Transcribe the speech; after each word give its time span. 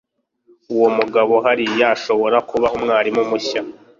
Uwo 0.73 0.87
mugabo 0.97 1.33
hariya 1.45 1.87
ashobora 1.95 2.37
kuba 2.49 2.67
umwarimu 2.75 3.21
mushya. 3.29 3.61